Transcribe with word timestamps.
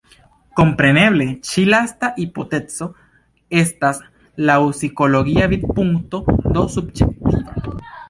Kompreneble 0.59 1.27
ĉi 1.49 1.65
lasta 1.73 2.09
hipotezo 2.15 2.89
estas 3.63 4.01
laŭ 4.51 4.59
psikologia 4.73 5.53
vidpunkto, 5.57 6.25
do 6.59 6.69
subjektiva. 6.79 7.81